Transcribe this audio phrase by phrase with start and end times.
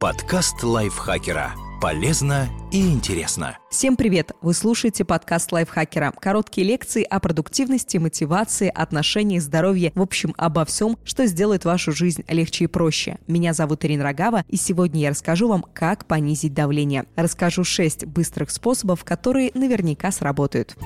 [0.00, 1.52] Подкаст лайфхакера.
[1.78, 3.58] Полезно и интересно.
[3.70, 4.32] Всем привет!
[4.40, 6.14] Вы слушаете подкаст лайфхакера.
[6.18, 12.24] Короткие лекции о продуктивности, мотивации, отношениях, здоровье, в общем, обо всем, что сделает вашу жизнь
[12.28, 13.18] легче и проще.
[13.26, 17.04] Меня зовут Ирина Рогава, и сегодня я расскажу вам, как понизить давление.
[17.14, 20.78] Расскажу 6 быстрых способов, которые наверняка сработают.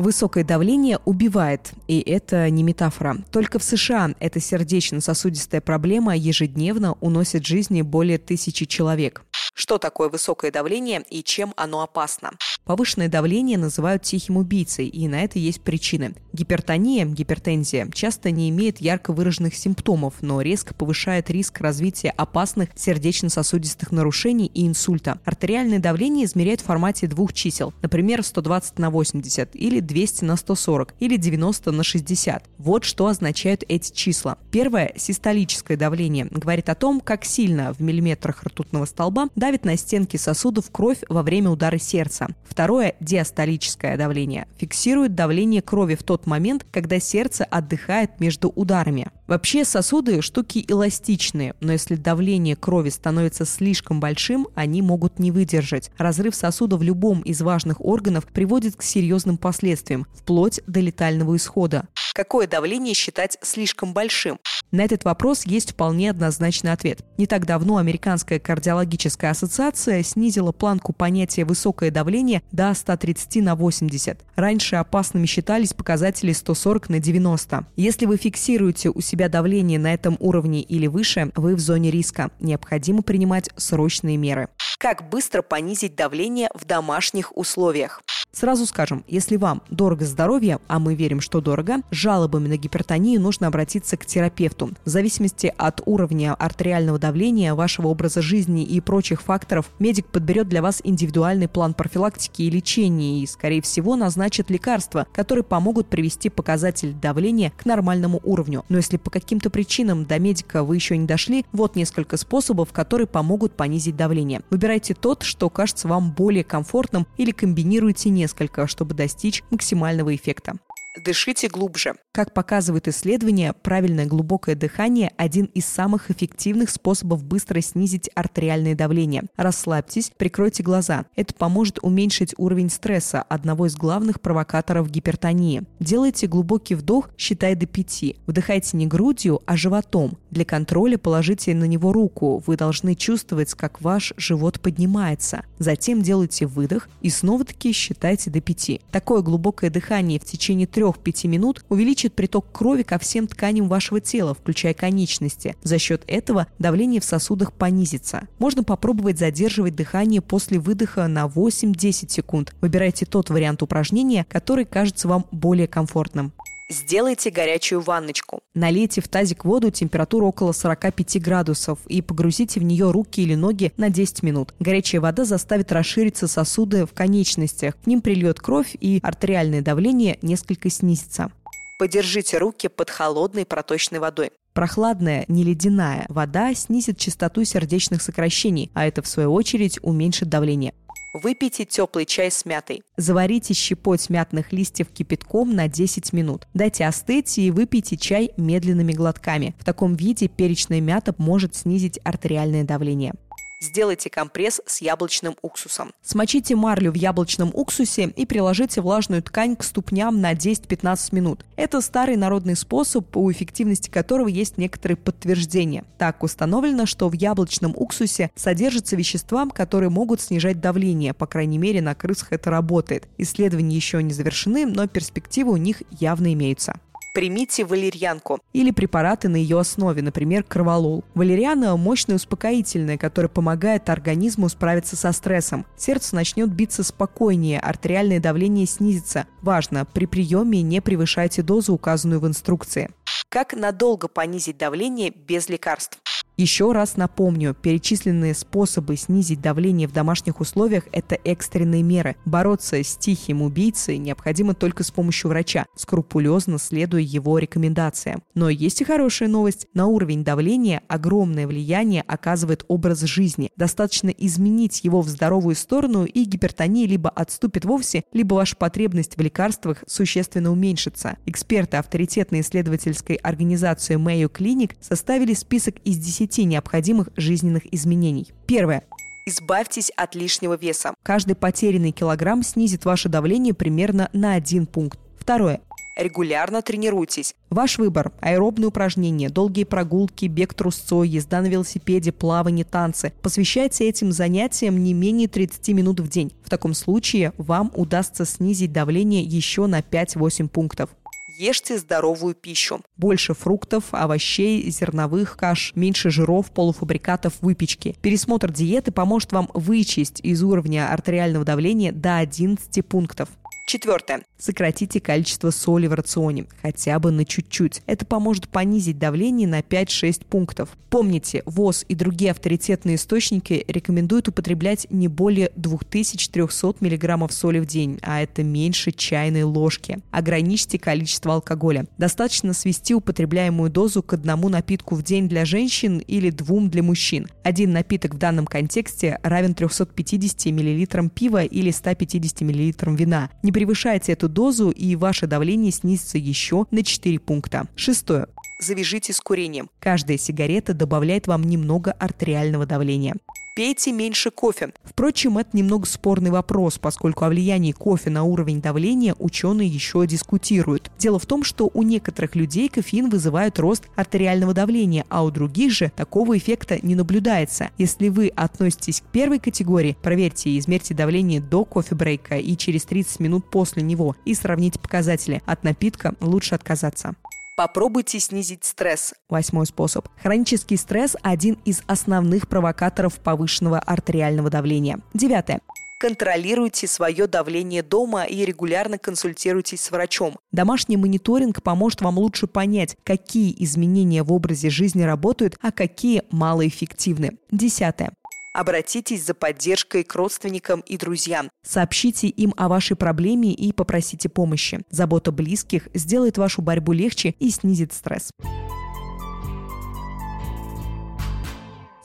[0.00, 3.18] Высокое давление убивает, и это не метафора.
[3.30, 9.22] Только в США эта сердечно-сосудистая проблема ежедневно уносит жизни более тысячи человек.
[9.60, 12.30] Что такое высокое давление и чем оно опасно?
[12.64, 16.14] Повышенное давление называют тихим убийцей, и на это есть причины.
[16.32, 23.90] Гипертония, гипертензия, часто не имеет ярко выраженных симптомов, но резко повышает риск развития опасных сердечно-сосудистых
[23.90, 25.20] нарушений и инсульта.
[25.26, 30.94] Артериальное давление измеряют в формате двух чисел, например, 120 на 80, или 200 на 140,
[31.00, 32.44] или 90 на 60.
[32.56, 34.38] Вот что означают эти числа.
[34.50, 36.28] Первое– систолическое давление.
[36.30, 41.22] Говорит о том, как сильно в миллиметрах ртутного столба давит на стенки сосудов кровь во
[41.22, 42.28] время удара сердца.
[42.44, 44.46] Второе– диастолическое давление.
[44.56, 49.08] Фиксирует давление крови в тот момент, когда сердце отдыхает между ударами.
[49.26, 55.90] Вообще сосуды– штуки эластичные, но если давление крови становится слишком большим, они могут не выдержать.
[55.98, 61.88] Разрыв сосуда в любом из важных органов приводит к серьезным последствиям, вплоть до летального исхода.
[62.14, 64.38] Какое давление считать слишком большим?
[64.72, 67.04] На этот вопрос есть вполне однозначный ответ.
[67.18, 74.20] Не так давно Американская кардиологическая ассоциация снизила планку понятия «высокое давление» до 130 на 80.
[74.36, 77.66] Раньше опасными считались показатели 140 на 90.
[77.76, 82.30] Если вы фиксируете у себя давление на этом уровне или выше, вы в зоне риска.
[82.38, 84.48] Необходимо принимать срочные меры.
[84.78, 88.02] Как быстро понизить давление в домашних условиях?
[88.32, 93.48] Сразу скажем, если вам дорого здоровье, а мы верим, что дорого, жалобами на гипертонию нужно
[93.48, 94.70] обратиться к терапевту.
[94.84, 100.62] В зависимости от уровня артериального давления, вашего образа жизни и прочих факторов, медик подберет для
[100.62, 106.94] вас индивидуальный план профилактики и лечения и, скорее всего, назначит лекарства, которые помогут привести показатель
[106.94, 108.64] давления к нормальному уровню.
[108.68, 113.08] Но если по каким-то причинам до медика вы еще не дошли, вот несколько способов, которые
[113.08, 114.42] помогут понизить давление.
[114.50, 120.54] Выбирайте тот, что кажется вам более комфортным или комбинируйте несколько, чтобы достичь максимального эффекта.
[120.96, 121.94] Дышите глубже.
[122.12, 129.22] Как показывают исследования, правильное глубокое дыхание– один из самых эффективных способов быстро снизить артериальное давление.
[129.36, 131.06] Расслабьтесь, прикройте глаза.
[131.14, 135.62] Это поможет уменьшить уровень стресса, одного из главных провокаторов гипертонии.
[135.78, 138.16] Делайте глубокий вдох, считая до пяти.
[138.26, 140.18] Вдыхайте не грудью, а животом.
[140.32, 142.42] Для контроля положите на него руку.
[142.44, 145.44] Вы должны чувствовать, как ваш живот поднимается.
[145.58, 148.80] Затем делайте выдох и снова-таки считайте до пяти.
[148.90, 154.34] Такое глубокое дыхание в течение 3-5 минут увеличит приток крови ко всем тканям вашего тела,
[154.34, 155.56] включая конечности.
[155.62, 158.28] За счет этого давление в сосудах понизится.
[158.38, 162.54] Можно попробовать задерживать дыхание после выдоха на 8-10 секунд.
[162.60, 166.32] Выбирайте тот вариант упражнения, который кажется вам более комфортным.
[166.70, 168.42] Сделайте горячую ванночку.
[168.54, 173.72] Налейте в тазик воду температуру около 45 градусов и погрузите в нее руки или ноги
[173.76, 174.54] на 10 минут.
[174.60, 177.74] Горячая вода заставит расшириться сосуды в конечностях.
[177.82, 181.32] К ним прильет кровь и артериальное давление несколько снизится.
[181.80, 184.30] Подержите руки под холодной проточной водой.
[184.52, 190.74] Прохладная, не ледяная вода снизит частоту сердечных сокращений, а это в свою очередь уменьшит давление.
[191.12, 192.82] Выпейте теплый чай с мятой.
[192.96, 196.46] Заварите щепоть мятных листьев кипятком на 10 минут.
[196.54, 199.54] Дайте остыть и выпейте чай медленными глотками.
[199.58, 203.14] В таком виде перечная мята может снизить артериальное давление.
[203.62, 205.92] Сделайте компресс с яблочным уксусом.
[206.02, 211.44] Смочите марлю в яблочном уксусе и приложите влажную ткань к ступням на 10-15 минут.
[211.56, 215.84] Это старый народный способ, у эффективности которого есть некоторые подтверждения.
[215.98, 221.12] Так установлено, что в яблочном уксусе содержатся вещества, которые могут снижать давление.
[221.12, 223.08] По крайней мере, на крысах это работает.
[223.18, 226.80] Исследования еще не завершены, но перспективы у них явно имеются
[227.12, 231.04] примите валерьянку или препараты на ее основе, например, кроволол.
[231.14, 235.66] Валериана– мощное успокоительное, которое помогает организму справиться со стрессом.
[235.76, 239.26] Сердце начнет биться спокойнее, артериальное давление снизится.
[239.42, 242.90] Важно, при приеме не превышайте дозу, указанную в инструкции.
[243.28, 245.98] Как надолго понизить давление без лекарств?
[246.40, 252.16] Еще раз напомню, перечисленные способы снизить давление в домашних условиях– это экстренные меры.
[252.24, 258.22] Бороться с тихим убийцей необходимо только с помощью врача, скрупулезно следуя его рекомендациям.
[258.34, 259.66] Но есть и хорошая новость.
[259.74, 263.50] На уровень давления огромное влияние оказывает образ жизни.
[263.56, 269.20] Достаточно изменить его в здоровую сторону, и гипертония либо отступит вовсе, либо ваша потребность в
[269.20, 271.18] лекарствах существенно уменьшится.
[271.26, 278.32] Эксперты авторитетной исследовательской организации Mayo Clinic составили список из 10 необходимых жизненных изменений.
[278.46, 278.84] Первое.
[279.26, 280.94] Избавьтесь от лишнего веса.
[281.02, 284.98] Каждый потерянный килограмм снизит ваше давление примерно на один пункт.
[285.18, 285.60] Второе.
[285.96, 287.34] Регулярно тренируйтесь.
[287.50, 293.12] Ваш выбор– аэробные упражнения, долгие прогулки, бег трусцой, езда на велосипеде, плавание, танцы.
[293.20, 296.32] Посвящайте этим занятиям не менее 30 минут в день.
[296.42, 300.90] В таком случае вам удастся снизить давление еще на 5-8 пунктов.
[301.40, 302.82] Ешьте здоровую пищу.
[302.98, 307.96] Больше фруктов, овощей, зерновых каш, меньше жиров, полуфабрикатов, выпечки.
[308.02, 313.30] Пересмотр диеты поможет вам вычесть из уровня артериального давления до 11 пунктов.
[313.70, 314.24] Четвертое.
[314.36, 317.82] Сократите количество соли в рационе, хотя бы на чуть-чуть.
[317.86, 320.70] Это поможет понизить давление на 5-6 пунктов.
[320.88, 328.00] Помните, ВОЗ и другие авторитетные источники рекомендуют употреблять не более 2300 мг соли в день,
[328.02, 330.00] а это меньше чайной ложки.
[330.10, 331.86] Ограничьте количество алкоголя.
[331.96, 337.28] Достаточно свести употребляемую дозу к одному напитку в день для женщин или двум для мужчин.
[337.44, 343.30] Один напиток в данном контексте равен 350 мл пива или 150 мл вина.
[343.44, 347.68] Не превышайте эту дозу, и ваше давление снизится еще на 4 пункта.
[347.76, 348.26] Шестое
[348.58, 349.70] завяжите с курением.
[349.80, 353.16] Каждая сигарета добавляет вам немного артериального давления.
[353.60, 354.72] Пейте меньше кофе.
[354.82, 360.90] Впрочем, это немного спорный вопрос, поскольку о влиянии кофе на уровень давления ученые еще дискутируют.
[360.98, 365.72] Дело в том, что у некоторых людей кофеин вызывает рост артериального давления, а у других
[365.72, 367.68] же такого эффекта не наблюдается.
[367.76, 373.20] Если вы относитесь к первой категории, проверьте и измерьте давление до кофе-брейка и через 30
[373.20, 375.42] минут после него и сравните показатели.
[375.44, 377.14] От напитка лучше отказаться.
[377.60, 379.12] Попробуйте снизить стресс.
[379.28, 380.08] Восьмой способ.
[380.22, 384.98] Хронический стресс– один из основных провокаторов повышенного артериального давления.
[385.12, 385.60] Девятое.
[386.00, 390.38] Контролируйте свое давление дома и регулярно консультируйтесь с врачом.
[390.52, 397.36] Домашний мониторинг поможет вам лучше понять, какие изменения в образе жизни работают, а какие малоэффективны.
[397.50, 398.14] Десятое.
[398.52, 401.50] Обратитесь за поддержкой к родственникам и друзьям.
[401.62, 404.80] Сообщите им о вашей проблеме и попросите помощи.
[404.90, 408.30] Забота близких сделает вашу борьбу легче и снизит стресс.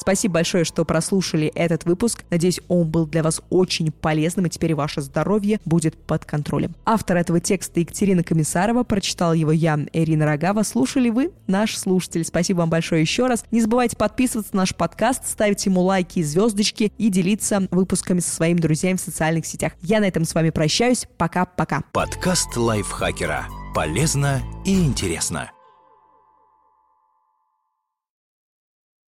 [0.06, 2.26] Спасибо большое, что прослушали этот выпуск.
[2.30, 6.76] Надеюсь, он был для вас очень полезным, и теперь ваше здоровье будет под контролем.
[6.86, 10.62] Автор этого текста Екатерина Комиссарова, прочитал его я, Ирина Рогава.
[10.62, 12.24] Слушали вы, наш слушатель.
[12.24, 13.46] Спасибо вам большое еще раз.
[13.50, 18.30] Не забывайте подписываться на наш подкаст, ставить ему лайки и звездочки и делиться выпусками со
[18.30, 19.74] своими друзьями в социальных сетях.
[19.82, 21.08] Я на этом с вами прощаюсь.
[21.18, 21.82] Пока-пока.
[21.94, 23.48] Подкаст лайфхакера.
[23.74, 25.50] Полезно и интересно.